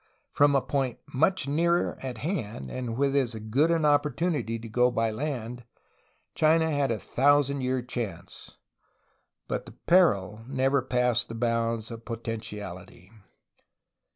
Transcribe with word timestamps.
From 0.31 0.55
a 0.55 0.63
point 0.63 0.97
much 1.13 1.47
nearer 1.47 1.95
at 2.01 2.17
hand 2.17 2.71
and 2.71 2.97
with 2.97 3.15
as 3.15 3.35
good 3.35 3.69
an 3.69 3.85
opportunity 3.85 4.57
to 4.57 4.67
go 4.67 4.89
by 4.89 5.11
land, 5.11 5.63
China 6.33 6.71
had 6.71 6.89
a 6.89 6.97
thousand 6.97 7.61
year 7.61 7.83
chance. 7.83 8.57
But 9.47 9.67
the 9.67 9.73
"peril" 9.73 10.43
never 10.47 10.81
passed 10.81 11.29
the 11.29 11.35
bounds 11.35 11.91
of 11.91 12.03
potentiality. 12.03 13.11